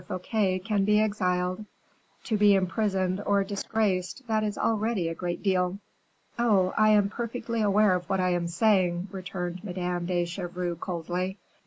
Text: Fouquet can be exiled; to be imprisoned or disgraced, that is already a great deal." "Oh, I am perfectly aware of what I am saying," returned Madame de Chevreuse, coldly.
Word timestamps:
Fouquet 0.07 0.57
can 0.57 0.83
be 0.83 0.99
exiled; 0.99 1.63
to 2.23 2.35
be 2.35 2.55
imprisoned 2.55 3.21
or 3.23 3.43
disgraced, 3.43 4.23
that 4.27 4.43
is 4.43 4.57
already 4.57 5.07
a 5.09 5.13
great 5.13 5.43
deal." 5.43 5.77
"Oh, 6.39 6.73
I 6.75 6.89
am 6.89 7.07
perfectly 7.07 7.61
aware 7.61 7.93
of 7.93 8.09
what 8.09 8.19
I 8.19 8.29
am 8.31 8.47
saying," 8.47 9.09
returned 9.11 9.63
Madame 9.63 10.07
de 10.07 10.25
Chevreuse, 10.25 10.79
coldly. 10.79 11.37